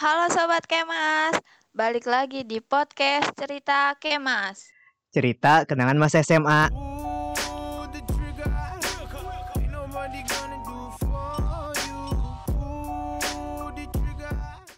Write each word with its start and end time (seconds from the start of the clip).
Halo 0.00 0.32
Sobat 0.32 0.64
Kemas, 0.64 1.36
balik 1.76 2.08
lagi 2.08 2.40
di 2.40 2.56
podcast 2.64 3.36
Cerita 3.36 3.92
Kemas. 4.00 4.72
Cerita 5.12 5.68
kenangan 5.68 6.00
masa 6.00 6.24
SMA. 6.24 6.72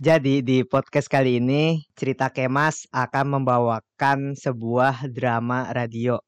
Jadi 0.03 0.43
di 0.43 0.67
podcast 0.67 1.07
kali 1.07 1.39
ini 1.39 1.87
Cerita 1.95 2.27
Kemas 2.27 2.91
akan 2.91 3.39
membawakan 3.39 4.35
sebuah 4.35 5.07
drama 5.07 5.71
radio 5.71 6.19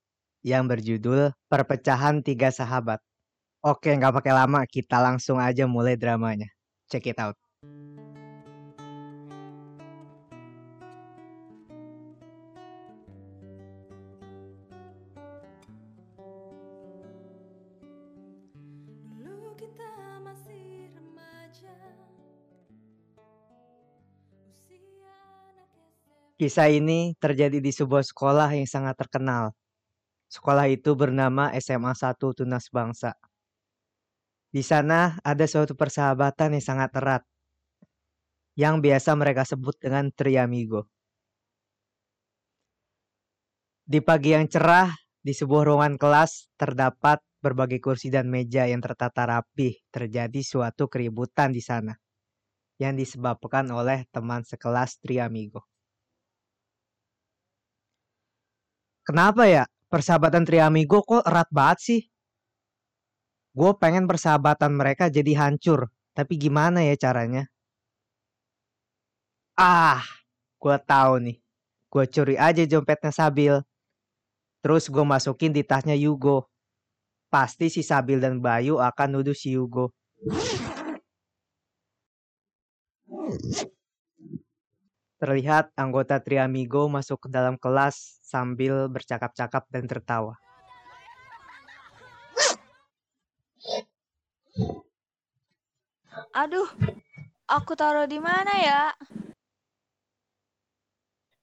yang 0.47 0.71
berjudul 0.71 1.35
Perpecahan 1.51 2.23
Tiga 2.23 2.55
Sahabat. 2.55 3.03
Oke, 3.59 3.91
nggak 3.91 4.23
pakai 4.23 4.39
lama, 4.39 4.63
kita 4.71 5.03
langsung 5.03 5.43
aja 5.43 5.67
mulai 5.67 5.99
dramanya. 5.99 6.47
Check 6.87 7.11
it 7.11 7.19
out. 7.19 7.44
Kisah 26.35 26.67
ini 26.67 27.15
terjadi 27.23 27.63
di 27.63 27.71
sebuah 27.71 28.03
sekolah 28.03 28.51
yang 28.59 28.67
sangat 28.67 28.99
terkenal. 28.99 29.55
Sekolah 30.27 30.67
itu 30.67 30.99
bernama 30.99 31.55
SMA 31.63 31.95
1 31.95 32.19
Tunas 32.35 32.67
Bangsa. 32.75 33.15
Di 34.51 34.59
sana 34.67 35.15
ada 35.23 35.47
suatu 35.47 35.79
persahabatan 35.79 36.59
yang 36.59 36.65
sangat 36.67 36.91
erat. 36.99 37.23
Yang 38.59 38.75
biasa 38.83 39.11
mereka 39.15 39.47
sebut 39.47 39.79
dengan 39.79 40.11
Triamigo. 40.11 40.91
Di 43.87 44.03
pagi 44.03 44.35
yang 44.35 44.51
cerah, 44.51 44.91
di 45.23 45.31
sebuah 45.31 45.71
ruangan 45.71 45.95
kelas 46.03 46.51
terdapat 46.59 47.23
berbagai 47.39 47.79
kursi 47.79 48.11
dan 48.11 48.27
meja 48.27 48.67
yang 48.67 48.83
tertata 48.83 49.23
rapih. 49.23 49.79
Terjadi 49.87 50.43
suatu 50.43 50.91
keributan 50.91 51.55
di 51.55 51.63
sana. 51.63 51.95
Yang 52.83 53.07
disebabkan 53.07 53.71
oleh 53.71 54.03
teman 54.11 54.43
sekelas 54.43 54.99
Triamigo. 54.99 55.63
Kenapa 59.05 59.45
ya? 59.45 59.69
Persahabatan 59.93 60.49
Triamigo 60.49 61.05
kok 61.05 61.29
erat 61.29 61.49
banget 61.53 61.79
sih? 61.85 62.01
Gue 63.53 63.77
pengen 63.77 64.09
persahabatan 64.09 64.75
mereka 64.75 65.13
jadi 65.13 65.37
hancur. 65.39 65.93
Tapi 66.17 66.35
gimana 66.41 66.81
ya 66.83 66.97
caranya? 66.97 67.47
Ah, 69.55 70.03
gue 70.59 70.77
tahu 70.83 71.15
nih. 71.21 71.37
Gue 71.93 72.05
curi 72.11 72.35
aja 72.35 72.65
dompetnya 72.67 73.13
Sabil. 73.13 73.55
Terus 74.65 74.89
gue 74.89 75.05
masukin 75.05 75.53
di 75.53 75.63
tasnya 75.63 75.95
Yugo. 75.95 76.49
Pasti 77.29 77.69
si 77.69 77.85
Sabil 77.85 78.19
dan 78.19 78.41
Bayu 78.41 78.81
akan 78.81 79.21
nuduh 79.21 79.37
si 79.37 79.55
Yugo. 79.55 79.93
Terlihat 85.25 85.73
anggota 85.81 86.21
Triamigo 86.21 86.85
masuk 86.93 87.25
ke 87.25 87.29
dalam 87.33 87.57
kelas 87.57 88.21
sambil 88.21 88.93
bercakap-cakap 88.93 89.65
dan 89.73 89.89
tertawa. 89.89 90.37
Aduh, 96.37 96.69
aku 97.49 97.73
taruh 97.73 98.05
di 98.05 98.21
mana 98.21 98.53
ya? 98.53 98.93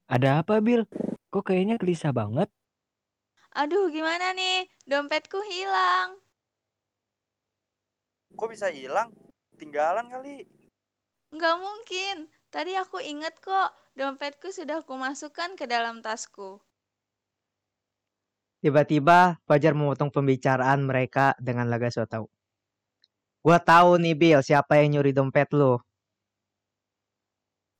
Ada 0.06 0.46
apa, 0.46 0.62
Bil? 0.62 0.86
Kok 1.34 1.42
kayaknya 1.42 1.74
gelisah 1.74 2.14
banget? 2.14 2.46
Aduh, 3.50 3.90
gimana 3.90 4.30
nih? 4.30 4.70
Dompetku 4.86 5.42
hilang. 5.50 6.22
Kok 8.38 8.46
bisa 8.46 8.70
hilang? 8.70 9.10
Tinggalan 9.58 10.06
kali. 10.06 10.46
Nggak 11.34 11.56
mungkin. 11.58 12.30
Tadi 12.52 12.76
aku 12.76 13.00
inget 13.00 13.40
kok, 13.40 13.72
dompetku 13.96 14.52
sudah 14.52 14.84
kumasukkan 14.84 15.56
ke 15.56 15.64
dalam 15.64 16.04
tasku. 16.04 16.60
Tiba-tiba 18.60 19.40
Fajar 19.48 19.72
memotong 19.72 20.12
pembicaraan 20.12 20.84
mereka 20.84 21.32
dengan 21.40 21.72
laga 21.72 21.88
so 21.88 22.04
tau. 22.04 22.28
Gua 23.40 23.56
tahu 23.56 23.96
nih 23.98 24.14
Bill 24.14 24.40
siapa 24.44 24.78
yang 24.78 25.00
nyuri 25.00 25.16
dompet 25.16 25.48
lo. 25.56 25.82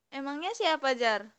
Emangnya 0.09 0.57
siapa, 0.57 0.97
Jar? 0.97 1.37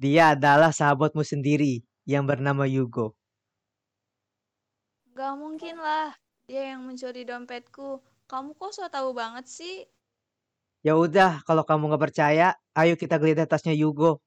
Dia 0.00 0.34
adalah 0.34 0.72
sahabatmu 0.72 1.22
sendiri 1.22 1.84
yang 2.08 2.24
bernama 2.24 2.64
Yugo. 2.64 3.14
Nggak 5.14 5.34
mungkin 5.38 5.76
lah. 5.78 6.16
Dia 6.48 6.74
yang 6.74 6.82
mencuri 6.82 7.22
dompetku. 7.22 8.02
Kamu 8.26 8.56
kok 8.58 8.72
so 8.74 8.88
tahu 8.90 9.14
banget 9.14 9.46
sih? 9.46 9.86
Ya 10.84 11.00
udah, 11.00 11.40
kalau 11.48 11.64
kamu 11.64 11.88
nggak 11.88 12.12
percaya, 12.12 12.60
ayo 12.76 12.92
kita 13.00 13.16
geledah 13.16 13.48
tasnya 13.48 13.72
Yugo. 13.72 14.20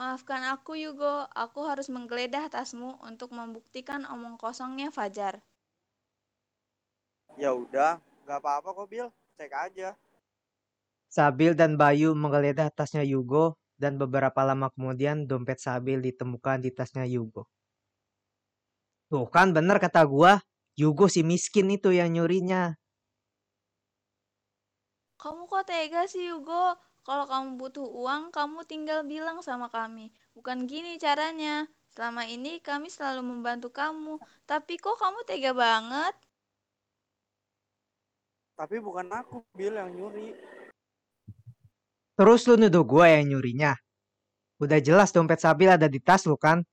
Maafkan 0.00 0.40
aku, 0.56 0.72
Yugo. 0.72 1.28
Aku 1.36 1.68
harus 1.68 1.92
menggeledah 1.92 2.48
tasmu 2.48 2.96
untuk 3.04 3.36
membuktikan 3.36 4.08
omong 4.08 4.40
kosongnya 4.40 4.88
Fajar. 4.88 5.44
Ya 7.36 7.52
udah, 7.52 8.00
nggak 8.24 8.40
apa-apa 8.40 8.72
kok 8.72 8.88
Bil. 8.88 9.08
Cek 9.36 9.52
aja. 9.52 9.92
Sabil 11.12 11.52
dan 11.52 11.76
Bayu 11.76 12.16
menggeledah 12.16 12.72
tasnya 12.72 13.04
Yugo 13.04 13.60
dan 13.76 14.00
beberapa 14.00 14.40
lama 14.48 14.72
kemudian 14.72 15.28
dompet 15.28 15.60
Sabil 15.60 16.00
ditemukan 16.00 16.64
di 16.64 16.72
tasnya 16.72 17.04
Yugo. 17.04 17.44
Tuh 19.12 19.28
kan 19.28 19.52
bener 19.52 19.76
kata 19.76 20.08
gua, 20.08 20.40
Yugo 20.72 21.04
si 21.12 21.20
miskin 21.20 21.68
itu 21.68 21.92
yang 21.92 22.16
nyurinya. 22.16 22.80
Kamu 25.16 25.48
kok 25.48 25.64
tega 25.64 26.04
sih, 26.04 26.28
Yugo? 26.28 26.76
Kalau 27.06 27.24
kamu 27.24 27.56
butuh 27.56 27.86
uang, 27.86 28.34
kamu 28.34 28.66
tinggal 28.66 29.06
bilang 29.06 29.40
sama 29.40 29.70
kami. 29.70 30.12
Bukan 30.34 30.66
gini 30.66 30.98
caranya. 31.00 31.64
Selama 31.94 32.28
ini 32.28 32.60
kami 32.60 32.92
selalu 32.92 33.24
membantu 33.24 33.72
kamu. 33.72 34.20
Tapi 34.44 34.76
kok 34.76 35.00
kamu 35.00 35.24
tega 35.24 35.56
banget? 35.56 36.14
Tapi 38.56 38.76
bukan 38.80 39.08
aku 39.12 39.44
Bil 39.56 39.76
yang 39.76 39.92
nyuri. 39.92 40.36
Terus 42.16 42.48
lu 42.48 42.56
nuduh 42.56 42.84
gua 42.84 43.12
yang 43.12 43.32
nyurinya. 43.32 43.76
Udah 44.56 44.80
jelas 44.80 45.12
dompet 45.12 45.40
Sabil 45.40 45.68
ada 45.68 45.84
di 45.84 46.00
tas 46.00 46.24
lu 46.24 46.36
kan? 46.40 46.64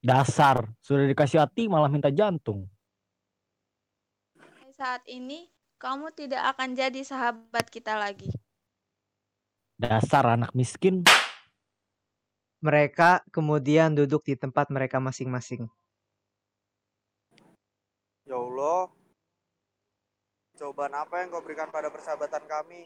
Dasar, 0.00 0.64
sudah 0.80 1.04
dikasih 1.04 1.44
hati 1.44 1.68
malah 1.68 1.92
minta 1.92 2.08
jantung. 2.08 2.64
Saat 4.72 5.04
ini, 5.04 5.44
kamu 5.80 6.12
tidak 6.12 6.44
akan 6.52 6.76
jadi 6.76 7.00
sahabat 7.00 7.72
kita 7.72 7.96
lagi. 7.96 8.28
Dasar 9.80 10.36
anak 10.36 10.52
miskin. 10.52 11.00
Mereka 12.60 13.24
kemudian 13.32 13.96
duduk 13.96 14.28
di 14.28 14.36
tempat 14.36 14.68
mereka 14.68 15.00
masing-masing. 15.00 15.64
Ya 18.28 18.36
Allah. 18.36 18.92
Cobaan 20.60 20.92
apa 20.92 21.24
yang 21.24 21.32
kau 21.32 21.40
berikan 21.40 21.72
pada 21.72 21.88
persahabatan 21.88 22.44
kami? 22.44 22.84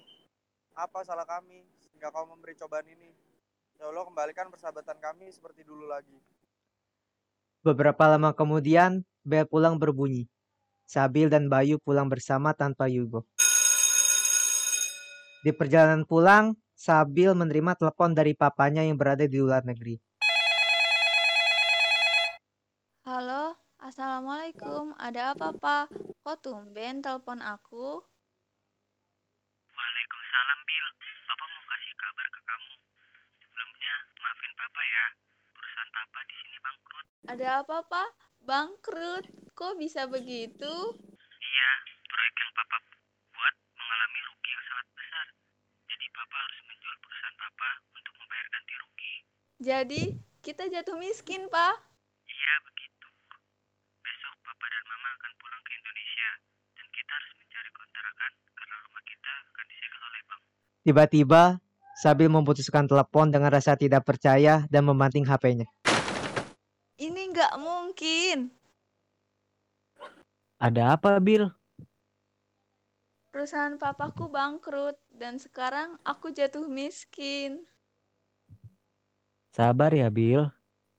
Apa 0.78 1.02
salah 1.02 1.26
kami 1.26 1.66
sehingga 1.82 2.14
kau 2.14 2.30
memberi 2.30 2.54
cobaan 2.54 2.86
ini? 2.86 3.10
Ya 3.74 3.90
Allah, 3.90 4.06
kembalikan 4.06 4.46
persahabatan 4.54 5.02
kami 5.02 5.34
seperti 5.34 5.66
dulu 5.66 5.90
lagi. 5.90 6.14
Beberapa 7.66 8.06
lama 8.06 8.30
kemudian, 8.30 9.02
bel 9.26 9.50
pulang 9.50 9.74
berbunyi. 9.74 10.30
Sabil 10.84 11.32
dan 11.32 11.48
Bayu 11.48 11.80
pulang 11.80 12.12
bersama 12.12 12.52
tanpa 12.52 12.86
Yugo. 12.92 13.24
Di 15.40 15.52
perjalanan 15.52 16.04
pulang, 16.04 16.56
Sabil 16.76 17.32
menerima 17.32 17.76
telepon 17.80 18.12
dari 18.12 18.36
papanya 18.36 18.84
yang 18.84 19.00
berada 19.00 19.24
di 19.24 19.40
luar 19.40 19.64
negeri. 19.64 19.96
Halo, 23.08 23.56
Assalamualaikum. 23.80 24.96
Ada 24.96 25.36
apa, 25.36 25.52
Pak? 25.56 25.92
Kok 26.24 26.38
tumben 26.40 27.04
telepon 27.04 27.40
aku? 27.44 28.00
Waalaikumsalam, 29.76 30.58
Bil. 30.64 30.86
Papa 31.28 31.44
mau 31.44 31.64
kasih 31.68 31.92
kabar 32.00 32.26
ke 32.32 32.40
kamu. 32.44 32.72
Sebelumnya, 33.44 33.94
maafin 34.24 34.52
Papa 34.56 34.80
ya. 34.84 35.06
Perusahaan 35.52 35.90
Papa 35.92 36.18
di 36.24 36.34
sini 36.40 36.56
bangkrut. 36.64 37.06
Ada 37.28 37.46
apa, 37.60 37.76
Pak? 37.84 38.10
Bangkrut. 38.40 39.43
Kok 39.54 39.78
bisa 39.78 40.10
begitu? 40.10 40.74
Iya, 41.38 41.70
proyek 42.10 42.34
yang 42.42 42.52
Papa 42.58 42.76
buat 43.30 43.54
mengalami 43.78 44.20
rugi 44.26 44.50
yang 44.50 44.64
sangat 44.66 44.86
besar. 44.98 45.26
Jadi 45.86 46.06
Papa 46.10 46.36
harus 46.42 46.60
menjual 46.66 46.96
perusahaan 46.98 47.36
Papa 47.38 47.70
untuk 47.94 48.14
membayar 48.18 48.46
ganti 48.50 48.74
rugi. 48.82 49.14
Jadi, 49.62 50.02
kita 50.42 50.66
jatuh 50.66 50.98
miskin, 50.98 51.46
Pak. 51.46 51.74
Iya, 52.26 52.54
begitu. 52.66 53.08
Besok 54.02 54.34
Papa 54.42 54.66
dan 54.66 54.84
Mama 54.90 55.08
akan 55.22 55.32
pulang 55.38 55.62
ke 55.62 55.72
Indonesia. 55.78 56.30
Dan 56.74 56.86
kita 56.90 57.10
harus 57.14 57.32
mencari 57.38 57.70
kontrakan 57.78 58.32
Tiba-tiba, 60.84 61.64
Sabil 61.94 62.26
memutuskan 62.26 62.90
telepon 62.90 63.30
dengan 63.30 63.54
rasa 63.54 63.78
tidak 63.78 64.02
percaya 64.02 64.66
dan 64.66 64.82
membanting 64.82 65.22
HP-nya. 65.22 65.64
Ini 66.98 67.22
nggak 67.30 67.54
mungkin. 67.62 68.63
Ada 70.58 70.94
apa, 70.94 71.18
Bil? 71.18 71.50
Perusahaan 73.34 73.74
papaku 73.74 74.30
bangkrut 74.30 74.94
dan 75.10 75.42
sekarang 75.42 75.98
aku 76.06 76.30
jatuh 76.30 76.70
miskin. 76.70 77.66
Sabar 79.50 79.90
ya, 79.90 80.06
Bil. 80.10 80.46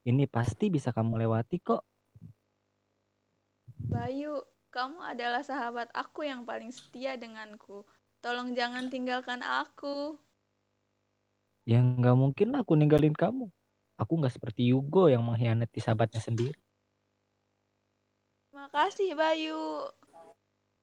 Ini 0.06 0.28
pasti 0.28 0.68
bisa 0.68 0.92
kamu 0.92 1.24
lewati 1.24 1.58
kok. 1.58 1.82
Bayu, 3.88 4.44
kamu 4.68 5.00
adalah 5.16 5.40
sahabat 5.40 5.88
aku 5.96 6.28
yang 6.28 6.44
paling 6.44 6.68
setia 6.68 7.16
denganku. 7.16 7.82
Tolong 8.20 8.52
jangan 8.52 8.92
tinggalkan 8.92 9.40
aku. 9.40 10.20
Ya 11.66 11.80
nggak 11.82 12.14
mungkin 12.14 12.54
aku 12.54 12.76
ninggalin 12.76 13.16
kamu. 13.16 13.48
Aku 13.96 14.12
nggak 14.20 14.36
seperti 14.36 14.70
Yugo 14.70 15.08
yang 15.08 15.24
mengkhianati 15.24 15.80
sahabatnya 15.80 16.20
sendiri. 16.20 16.65
Makasih 18.66 19.14
Bayu. 19.14 19.86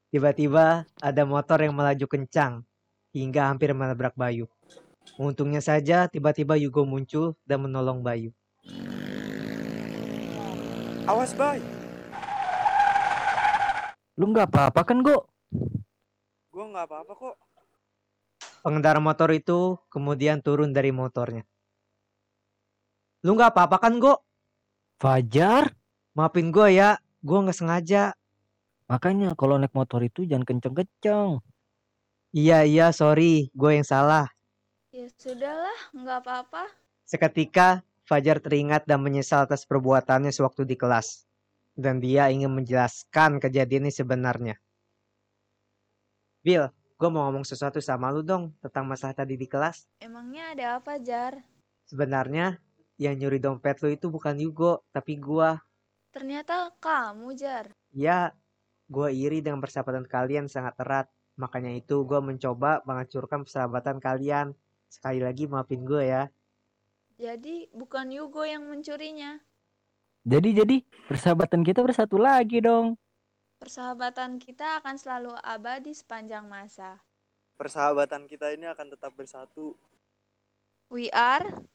Tiba-tiba 0.07 0.87
ada 1.03 1.23
motor 1.27 1.59
yang 1.59 1.75
melaju 1.75 2.07
kencang 2.07 2.63
hingga 3.11 3.51
hampir 3.51 3.75
menabrak 3.75 4.15
Bayu. 4.15 4.47
Untungnya 5.19 5.59
saja 5.59 6.07
tiba-tiba 6.07 6.55
Yugo 6.55 6.87
muncul 6.87 7.35
dan 7.43 7.67
menolong 7.67 7.99
Bayu. 7.99 8.31
Awas, 11.11 11.35
Bay. 11.35 11.59
Lu 14.15 14.31
nggak 14.31 14.47
apa-apa 14.47 14.87
kan, 14.87 15.03
Go? 15.03 15.27
Gue 16.55 16.63
nggak 16.63 16.87
apa-apa 16.87 17.11
kok. 17.19 17.35
Pengendara 18.63 19.03
motor 19.03 19.27
itu 19.35 19.75
kemudian 19.91 20.39
turun 20.39 20.71
dari 20.71 20.95
motornya. 20.95 21.43
Lu 23.27 23.35
nggak 23.35 23.51
apa-apa 23.51 23.75
kan, 23.75 23.99
Go? 23.99 24.23
Fajar? 25.03 25.75
Maafin 26.15 26.53
gue 26.53 26.77
ya, 26.77 27.01
gue 27.23 27.37
nggak 27.39 27.55
sengaja. 27.55 28.11
Makanya 28.91 29.33
kalau 29.39 29.55
naik 29.55 29.71
motor 29.71 30.03
itu 30.03 30.27
jangan 30.27 30.43
kenceng-kenceng. 30.43 31.39
Iya, 32.35 32.67
iya, 32.67 32.91
sorry, 32.91 33.47
gue 33.55 33.71
yang 33.79 33.87
salah. 33.87 34.27
Ya 34.91 35.07
sudahlah, 35.17 35.79
nggak 35.95 36.19
apa-apa. 36.21 36.69
Seketika, 37.07 37.81
Fajar 38.03 38.43
teringat 38.43 38.83
dan 38.83 38.99
menyesal 38.99 39.47
atas 39.47 39.63
perbuatannya 39.63 40.35
sewaktu 40.35 40.67
di 40.67 40.75
kelas. 40.75 41.23
Dan 41.71 42.03
dia 42.03 42.27
ingin 42.27 42.51
menjelaskan 42.51 43.39
kejadian 43.39 43.87
ini 43.87 43.93
sebenarnya. 43.95 44.59
Bill, 46.43 46.67
gue 46.99 47.09
mau 47.09 47.31
ngomong 47.31 47.47
sesuatu 47.47 47.79
sama 47.79 48.11
lu 48.11 48.27
dong 48.27 48.51
tentang 48.59 48.83
masalah 48.83 49.15
tadi 49.15 49.39
di 49.39 49.47
kelas. 49.47 49.87
Emangnya 50.03 50.51
ada 50.51 50.65
apa, 50.83 50.99
Jar? 50.99 51.39
Sebenarnya, 51.87 52.59
yang 52.99 53.15
nyuri 53.15 53.39
dompet 53.39 53.79
lu 53.79 53.95
itu 53.95 54.11
bukan 54.11 54.35
Yugo, 54.35 54.83
tapi 54.91 55.15
gua. 55.15 55.63
Ternyata 56.13 56.69
kamu, 56.77 57.33
Jar. 57.33 57.73
Ya, 57.89 58.37
gua 58.85 59.09
iri 59.09 59.41
dengan 59.41 59.57
persahabatan 59.57 60.05
kalian 60.05 60.45
sangat 60.45 60.77
erat. 60.77 61.09
Makanya 61.41 61.73
itu 61.73 62.05
gua 62.05 62.21
mencoba 62.21 62.85
menghancurkan 62.85 63.41
persahabatan 63.41 63.97
kalian. 63.97 64.53
Sekali 64.93 65.25
lagi 65.25 65.49
maafin 65.49 65.81
gue 65.81 66.05
ya. 66.05 66.29
Jadi 67.17 67.65
bukan 67.73 68.13
Yugo 68.13 68.45
yang 68.45 68.69
mencurinya. 68.69 69.41
Jadi 70.21 70.49
jadi 70.53 70.75
persahabatan 71.09 71.65
kita 71.65 71.81
bersatu 71.81 72.21
lagi 72.21 72.61
dong. 72.61 72.93
Persahabatan 73.57 74.37
kita 74.37 74.77
akan 74.85 74.95
selalu 75.01 75.33
abadi 75.41 75.97
sepanjang 75.97 76.45
masa. 76.45 77.01
Persahabatan 77.57 78.29
kita 78.29 78.53
ini 78.53 78.69
akan 78.69 78.93
tetap 78.93 79.17
bersatu. 79.17 79.73
We 80.93 81.09
are 81.09 81.65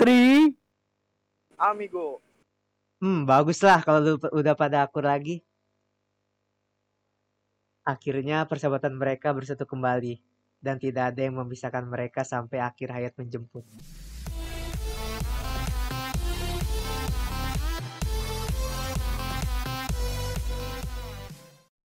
Tri. 0.00 0.56
Amigo. 1.60 2.24
Hmm, 3.02 3.26
baguslah 3.26 3.82
kalau 3.82 3.98
lu 4.06 4.14
udah 4.30 4.54
pada 4.54 4.86
akur 4.86 5.02
lagi. 5.02 5.42
Akhirnya 7.82 8.46
persahabatan 8.46 8.94
mereka 8.94 9.34
bersatu 9.34 9.66
kembali 9.66 10.22
dan 10.62 10.78
tidak 10.78 11.10
ada 11.10 11.26
yang 11.26 11.34
memisahkan 11.42 11.82
mereka 11.82 12.22
sampai 12.22 12.62
akhir 12.62 12.94
hayat 12.94 13.12
menjemput. 13.18 13.66